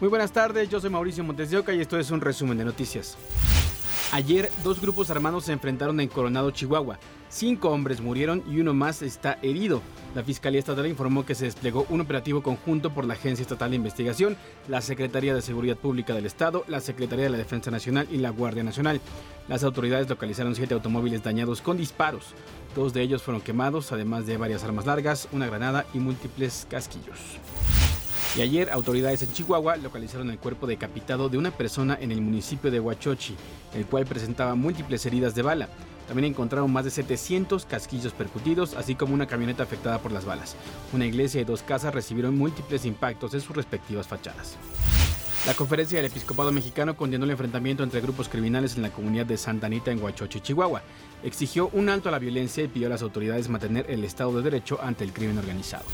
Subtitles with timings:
[0.00, 2.64] Muy buenas tardes, yo soy Mauricio Montes de Oca y esto es un resumen de
[2.64, 3.18] noticias.
[4.12, 7.00] Ayer, dos grupos armados se enfrentaron en Coronado, Chihuahua.
[7.28, 9.82] Cinco hombres murieron y uno más está herido.
[10.14, 13.76] La Fiscalía Estatal informó que se desplegó un operativo conjunto por la Agencia Estatal de
[13.76, 14.36] Investigación,
[14.68, 18.30] la Secretaría de Seguridad Pública del Estado, la Secretaría de la Defensa Nacional y la
[18.30, 19.00] Guardia Nacional.
[19.48, 22.34] Las autoridades localizaron siete automóviles dañados con disparos.
[22.76, 27.18] Dos de ellos fueron quemados, además de varias armas largas, una granada y múltiples casquillos.
[28.36, 32.70] Y ayer autoridades en Chihuahua localizaron el cuerpo decapitado de una persona en el municipio
[32.70, 33.34] de Huachochi,
[33.74, 35.68] el cual presentaba múltiples heridas de bala.
[36.06, 40.56] También encontraron más de 700 casquillos percutidos, así como una camioneta afectada por las balas.
[40.92, 44.56] Una iglesia y dos casas recibieron múltiples impactos en sus respectivas fachadas.
[45.46, 49.36] La conferencia del episcopado mexicano condenó el enfrentamiento entre grupos criminales en la comunidad de
[49.36, 50.82] Santa Anita en Huachochi, Chihuahua.
[51.22, 54.42] Exigió un alto a la violencia y pidió a las autoridades mantener el Estado de
[54.42, 55.84] Derecho ante el crimen organizado.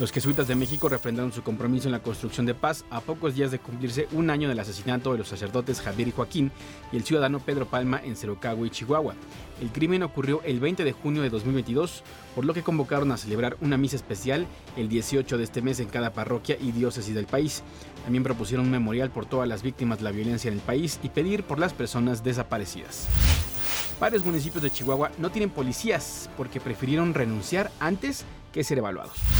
[0.00, 3.50] Los jesuitas de México refrendaron su compromiso en la construcción de paz a pocos días
[3.50, 6.50] de cumplirse un año del asesinato de los sacerdotes Javier y Joaquín
[6.90, 9.14] y el ciudadano Pedro Palma en y Chihuahua.
[9.60, 12.02] El crimen ocurrió el 20 de junio de 2022,
[12.34, 14.46] por lo que convocaron a celebrar una misa especial
[14.78, 17.62] el 18 de este mes en cada parroquia y diócesis del país.
[18.02, 21.10] También propusieron un memorial por todas las víctimas de la violencia en el país y
[21.10, 23.06] pedir por las personas desaparecidas.
[24.00, 29.39] Varios municipios de Chihuahua no tienen policías porque prefirieron renunciar antes que ser evaluados.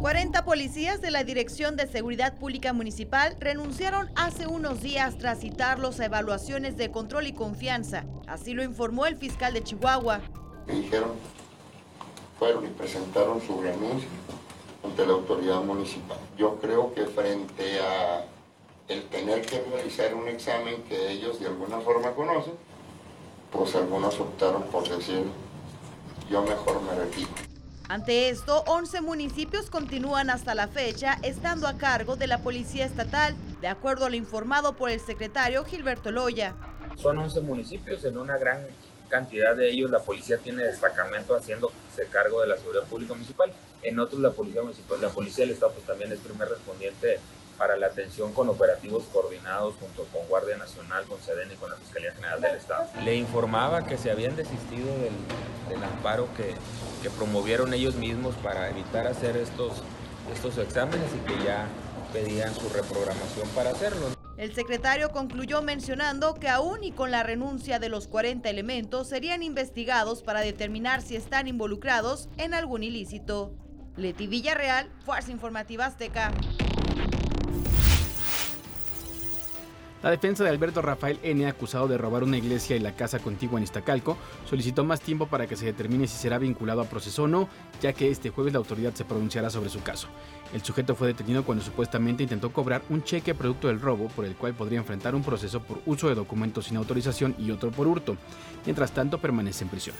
[0.00, 6.00] 40 policías de la Dirección de Seguridad Pública Municipal renunciaron hace unos días tras citarlos
[6.00, 8.06] a evaluaciones de control y confianza.
[8.26, 10.22] Así lo informó el fiscal de Chihuahua.
[10.66, 11.10] dijeron,
[12.38, 14.08] fueron y presentaron su renuncia
[14.82, 16.16] ante la autoridad municipal.
[16.38, 18.24] Yo creo que frente a
[18.88, 22.54] el tener que realizar un examen que ellos de alguna forma conocen,
[23.52, 25.26] pues algunos optaron por decir,
[26.30, 27.49] yo mejor me retiro.
[27.90, 33.34] Ante esto, 11 municipios continúan hasta la fecha estando a cargo de la Policía Estatal,
[33.60, 36.54] de acuerdo a lo informado por el secretario Gilberto Loya.
[36.94, 38.64] Son 11 municipios, en una gran
[39.08, 41.74] cantidad de ellos la policía tiene destacamento haciéndose
[42.12, 43.52] cargo de la seguridad pública municipal.
[43.82, 47.18] En otros la policía municipal, la policía del estado pues también es primer respondiente
[47.60, 51.76] para la atención con operativos coordinados junto con Guardia Nacional, con SEDEN y con la
[51.76, 52.86] Fiscalía General del Estado.
[53.04, 54.86] Le informaba que se habían desistido
[55.68, 56.54] del, amparo que,
[57.02, 59.74] que, promovieron ellos mismos para evitar hacer estos,
[60.32, 61.66] estos exámenes y que ya
[62.14, 64.06] pedían su reprogramación para hacerlo.
[64.38, 69.42] El secretario concluyó mencionando que aún y con la renuncia de los 40 elementos serían
[69.42, 73.52] investigados para determinar si están involucrados en algún ilícito.
[73.96, 76.32] Leti Villarreal, Fuerza Informativa Azteca.
[80.02, 83.58] La defensa de Alberto Rafael N., acusado de robar una iglesia y la casa contigua
[83.58, 84.16] en Iztacalco,
[84.48, 87.50] solicitó más tiempo para que se determine si será vinculado a proceso o no,
[87.82, 90.08] ya que este jueves la autoridad se pronunciará sobre su caso.
[90.54, 94.36] El sujeto fue detenido cuando supuestamente intentó cobrar un cheque producto del robo, por el
[94.36, 98.16] cual podría enfrentar un proceso por uso de documentos sin autorización y otro por hurto.
[98.64, 99.96] Mientras tanto, permanece en prisión.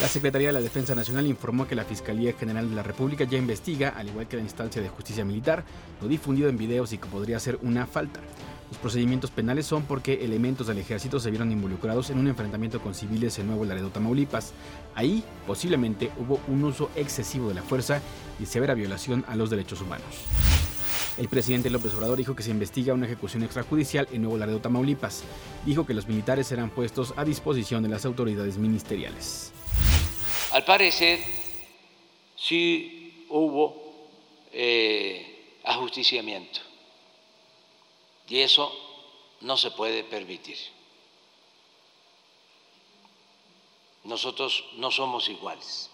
[0.00, 3.38] La Secretaría de la Defensa Nacional informó que la Fiscalía General de la República ya
[3.38, 5.62] investiga, al igual que la instancia de justicia militar,
[6.00, 8.18] lo difundido en videos y que podría ser una falta.
[8.70, 12.94] Los procedimientos penales son porque elementos del ejército se vieron involucrados en un enfrentamiento con
[12.94, 14.52] civiles en Nuevo Laredo, Tamaulipas.
[14.94, 18.00] Ahí, posiblemente, hubo un uso excesivo de la fuerza
[18.40, 20.06] y severa violación a los derechos humanos.
[21.18, 25.24] El presidente López Obrador dijo que se investiga una ejecución extrajudicial en Nuevo Laredo, Tamaulipas.
[25.66, 29.52] Dijo que los militares serán puestos a disposición de las autoridades ministeriales.
[30.52, 31.18] Al parecer,
[32.36, 34.08] sí hubo
[34.52, 36.69] eh, ajusticiamiento
[38.30, 38.72] y eso
[39.40, 40.56] no se puede permitir.
[44.04, 45.90] Nosotros no somos iguales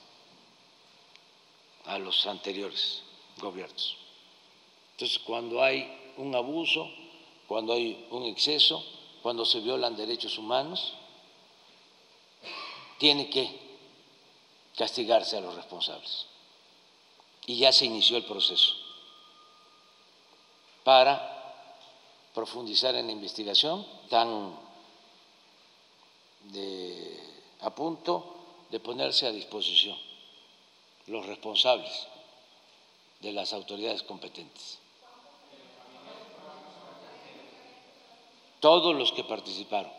[1.87, 3.03] a los anteriores
[3.39, 3.97] gobiernos.
[4.93, 6.89] Entonces, cuando hay un abuso,
[7.49, 8.85] cuando hay un exceso,
[9.23, 10.93] cuando se violan derechos humanos,
[12.99, 13.49] tiene que
[14.77, 16.27] castigarse a los responsables.
[17.47, 18.75] Y ya se inició el proceso
[20.85, 21.36] para
[22.37, 24.55] profundizar en la investigación, están
[27.63, 28.37] a punto
[28.71, 29.97] de ponerse a disposición
[31.07, 32.07] los responsables
[33.23, 34.79] de las autoridades competentes.
[38.61, 39.93] Todos los que participaron.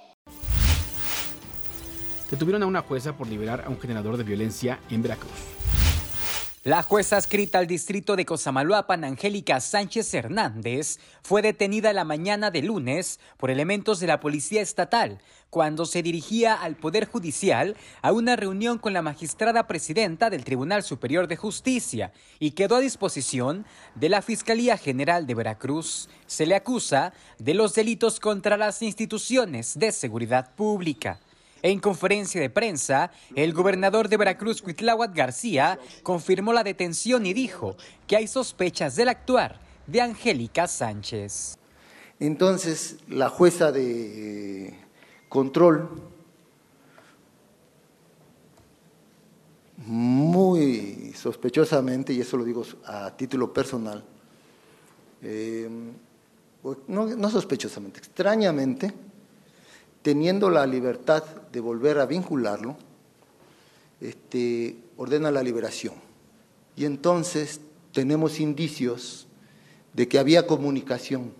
[2.29, 5.56] Detuvieron a una jueza por liberar a un generador de violencia en Veracruz.
[6.67, 12.61] La jueza adscrita al distrito de Cosamaloapan, Angélica Sánchez Hernández, fue detenida la mañana de
[12.61, 18.35] lunes por elementos de la Policía Estatal cuando se dirigía al Poder Judicial a una
[18.35, 23.65] reunión con la magistrada presidenta del Tribunal Superior de Justicia y quedó a disposición
[23.95, 26.09] de la Fiscalía General de Veracruz.
[26.25, 31.21] Se le acusa de los delitos contra las instituciones de seguridad pública.
[31.61, 37.75] En conferencia de prensa, el gobernador de Veracruz, Cuitláhuac García, confirmó la detención y dijo
[38.05, 41.57] que hay sospechas del actuar de Angélica Sánchez.
[42.19, 44.73] Entonces, la jueza de
[45.29, 45.89] control,
[49.77, 54.03] muy sospechosamente, y eso lo digo a título personal,
[55.21, 55.69] eh,
[56.87, 58.93] no, no sospechosamente, extrañamente,
[60.07, 61.21] teniendo la libertad
[61.51, 62.77] de volver a vincularlo,
[63.99, 65.95] este, ordena la liberación.
[66.77, 67.59] Y entonces
[67.91, 69.27] tenemos indicios
[69.91, 71.33] de que había comunicación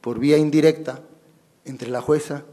[0.00, 1.02] por vía indirecta
[1.66, 2.44] entre la jueza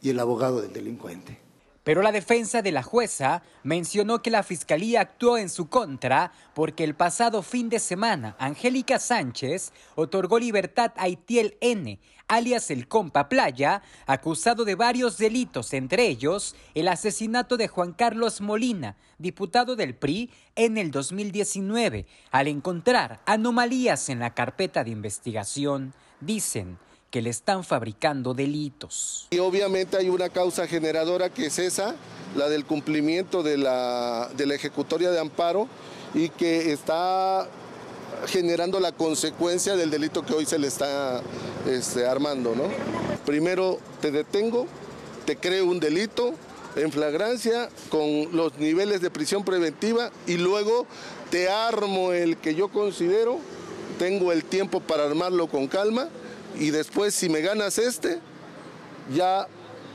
[0.00, 1.38] y el abogado del delincuente.
[1.84, 6.84] Pero la defensa de la jueza mencionó que la fiscalía actuó en su contra porque
[6.84, 11.98] el pasado fin de semana Angélica Sánchez otorgó libertad a Itiel N.,
[12.28, 18.40] alias el Compa Playa, acusado de varios delitos, entre ellos el asesinato de Juan Carlos
[18.40, 25.94] Molina, diputado del PRI, en el 2019, al encontrar anomalías en la carpeta de investigación.
[26.20, 26.78] Dicen
[27.12, 29.28] que le están fabricando delitos.
[29.30, 31.94] Y obviamente hay una causa generadora que es esa,
[32.34, 35.68] la del cumplimiento de la, de ejecutoria de amparo
[36.14, 37.46] y que está
[38.26, 41.20] generando la consecuencia del delito que hoy se le está
[41.68, 42.54] este, armando.
[42.56, 42.64] ¿no?
[43.26, 44.66] Primero te detengo,
[45.26, 46.32] te creo un delito
[46.76, 50.86] en flagrancia con los niveles de prisión preventiva y luego
[51.30, 53.38] te armo el que yo considero,
[53.98, 56.08] tengo el tiempo para armarlo con calma
[56.58, 58.20] y después si me ganas este,
[59.12, 59.46] ya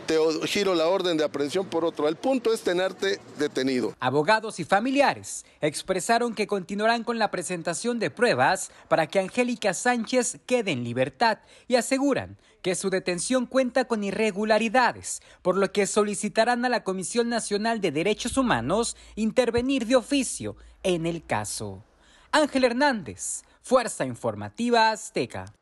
[0.07, 0.18] te
[0.48, 2.07] giro la orden de aprehensión por otro.
[2.07, 3.94] El punto es tenerte detenido.
[4.00, 10.39] Abogados y familiares expresaron que continuarán con la presentación de pruebas para que Angélica Sánchez
[10.45, 16.63] quede en libertad y aseguran que su detención cuenta con irregularidades, por lo que solicitarán
[16.65, 21.83] a la Comisión Nacional de Derechos Humanos intervenir de oficio en el caso.
[22.31, 25.53] Ángel Hernández, Fuerza Informativa Azteca.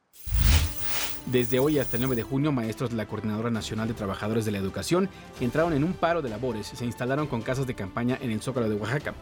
[1.26, 4.52] Desde hoy hasta el 9 de junio, maestros de la Coordinadora Nacional de Trabajadores de
[4.52, 8.20] la Educación entraron en un paro de labores y se instalaron con casas de campaña
[8.22, 9.16] en el Zócalo de Oaxaca.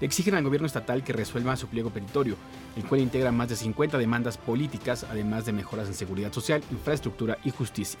[0.00, 2.36] Le exigen al gobierno estatal que resuelva su pliego peritorio,
[2.76, 7.36] el cual integra más de 50 demandas políticas, además de mejoras en seguridad social, infraestructura
[7.44, 8.00] y justicia.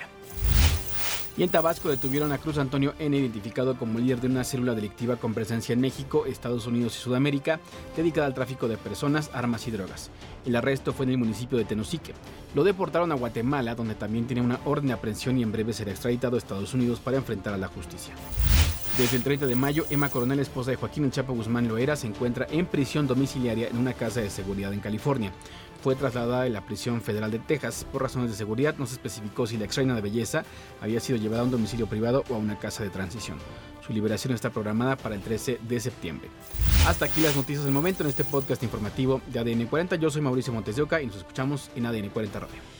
[1.40, 5.16] Y en Tabasco detuvieron a Cruz Antonio N., identificado como líder de una célula delictiva
[5.16, 7.60] con presencia en México, Estados Unidos y Sudamérica,
[7.96, 10.10] dedicada al tráfico de personas, armas y drogas.
[10.44, 12.12] El arresto fue en el municipio de Tenosique.
[12.54, 15.92] Lo deportaron a Guatemala, donde también tiene una orden de aprehensión y en breve será
[15.92, 18.12] extraditado a Estados Unidos para enfrentar a la justicia.
[18.98, 22.46] Desde el 30 de mayo, Emma Coronel, esposa de Joaquín Chapo Guzmán Loera, se encuentra
[22.50, 25.32] en prisión domiciliaria en una casa de seguridad en California.
[25.82, 27.86] Fue trasladada a la prisión federal de Texas.
[27.90, 30.44] Por razones de seguridad, no se especificó si la extraña de belleza
[30.80, 33.38] había sido llevada a un domicilio privado o a una casa de transición.
[33.86, 36.28] Su liberación está programada para el 13 de septiembre.
[36.86, 39.96] Hasta aquí las noticias del momento en este podcast informativo de ADN 40.
[39.96, 42.79] Yo soy Mauricio Montes de Oca y nos escuchamos en ADN 40 Radio.